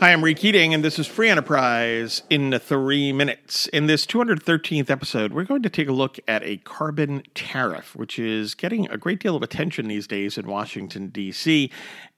[0.00, 3.66] Hi, I'm Ray Keating, and this is Free Enterprise in three minutes.
[3.66, 8.16] In this 213th episode, we're going to take a look at a carbon tariff, which
[8.16, 11.72] is getting a great deal of attention these days in Washington, D.C.,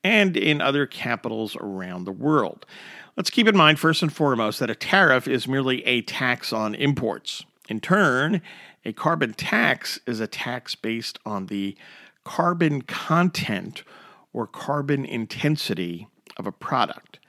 [0.04, 2.66] and in other capitals around the world.
[3.16, 6.74] Let's keep in mind, first and foremost, that a tariff is merely a tax on
[6.74, 7.46] imports.
[7.70, 8.42] In turn,
[8.84, 11.78] a carbon tax is a tax based on the
[12.24, 13.84] carbon content
[14.34, 17.19] or carbon intensity of a product.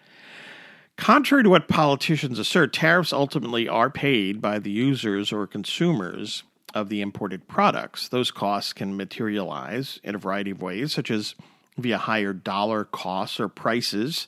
[1.01, 6.43] Contrary to what politicians assert, tariffs ultimately are paid by the users or consumers
[6.75, 8.07] of the imported products.
[8.07, 11.33] Those costs can materialize in a variety of ways, such as
[11.75, 14.27] via higher dollar costs or prices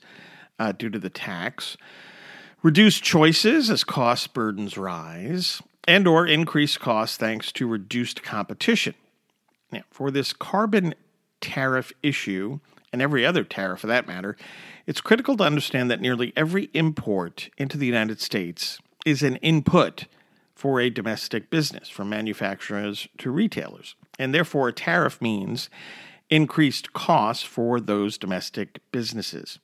[0.58, 1.78] uh, due to the tax,
[2.64, 8.96] reduced choices as cost burdens rise, and or increased costs thanks to reduced competition.
[9.72, 10.96] Now, for this carbon
[11.40, 12.62] tariff issue,
[12.94, 14.38] and every other tariff for that matter,
[14.86, 20.06] it's critical to understand that nearly every import into the United States is an input
[20.56, 23.96] for a domestic business, from manufacturers to retailers.
[24.18, 25.70] And therefore, a tariff means
[26.30, 29.60] increased costs for those domestic businesses.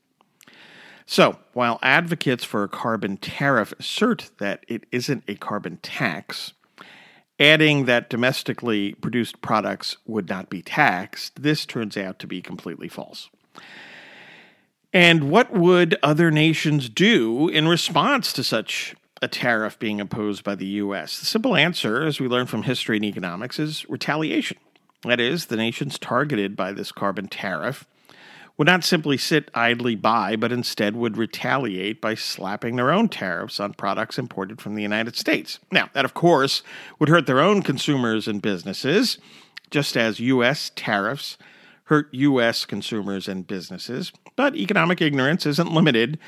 [1.06, 6.54] So, while advocates for a carbon tariff assert that it isn't a carbon tax,
[7.40, 12.88] adding that domestically produced products would not be taxed, this turns out to be completely
[12.88, 13.30] false.
[14.92, 20.56] And what would other nations do in response to such a tariff being imposed by
[20.56, 21.20] the U.S.?
[21.20, 24.58] The simple answer, as we learn from history and economics, is retaliation.
[25.04, 27.86] That is, the nations targeted by this carbon tariff
[28.60, 33.58] would not simply sit idly by, but instead would retaliate by slapping their own tariffs
[33.58, 35.60] on products imported from the United States.
[35.72, 36.62] Now, that of course
[37.00, 39.18] would hurt their own consumers and businesses,
[39.72, 40.74] just as U.S.
[40.76, 41.38] tariffs
[41.86, 42.66] hurt U.S.
[42.66, 46.20] consumers and businesses, but economic ignorance isn't limited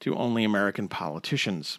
[0.00, 1.78] to only American politicians.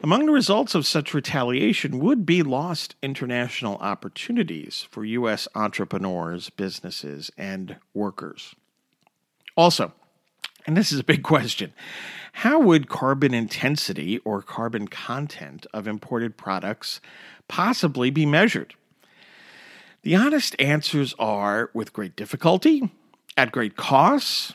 [0.00, 5.48] Among the results of such retaliation would be lost international opportunities for U.S.
[5.56, 8.54] entrepreneurs, businesses, and workers.
[9.56, 9.92] Also,
[10.66, 11.72] and this is a big question,
[12.32, 17.00] how would carbon intensity or carbon content of imported products
[17.46, 18.74] possibly be measured?
[20.02, 22.90] The honest answers are with great difficulty,
[23.36, 24.54] at great costs,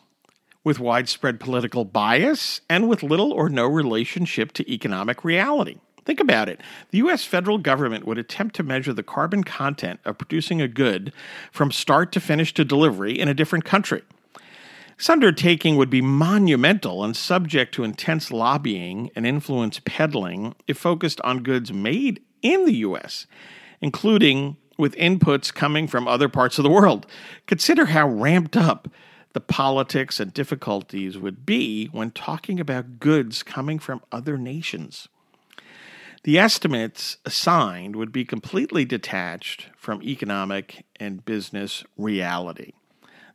[0.63, 5.77] with widespread political bias, and with little or no relationship to economic reality.
[6.05, 6.59] Think about it.
[6.91, 11.13] The US federal government would attempt to measure the carbon content of producing a good
[11.51, 14.01] from start to finish to delivery in a different country.
[14.99, 21.21] This undertaking would be monumental and subject to intense lobbying and influence peddling if focused
[21.21, 23.25] on goods made in the US,
[23.79, 27.05] including with inputs coming from other parts of the world.
[27.47, 28.89] Consider how ramped up
[29.31, 35.07] the politics and difficulties would be when talking about goods coming from other nations.
[36.25, 42.73] The estimates assigned would be completely detached from economic and business reality.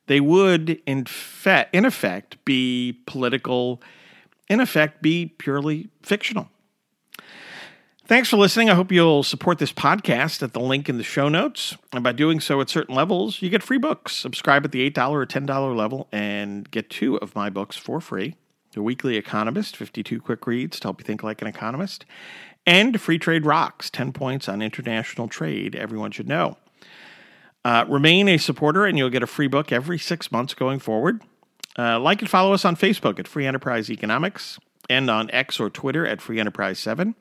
[0.06, 3.80] They would, in, fe- in effect, be political,
[4.48, 6.48] in effect, be purely fictional.
[8.06, 8.68] Thanks for listening.
[8.68, 11.74] I hope you'll support this podcast at the link in the show notes.
[11.90, 14.14] And by doing so at certain levels, you get free books.
[14.14, 18.36] Subscribe at the $8 or $10 level and get two of my books for free
[18.72, 22.04] The Weekly Economist, 52 quick reads to help you think like an economist,
[22.66, 26.58] and Free Trade Rocks, 10 points on international trade everyone should know.
[27.64, 31.22] Uh, remain a supporter, and you'll get a free book every six months going forward.
[31.78, 35.70] Uh, like and follow us on Facebook at Free Enterprise Economics and on X or
[35.70, 37.14] Twitter at Free Enterprise 7.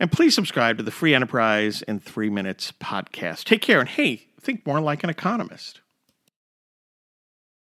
[0.00, 3.44] And please subscribe to the Free Enterprise in Three Minutes podcast.
[3.44, 5.80] Take care and hey, think more like an economist.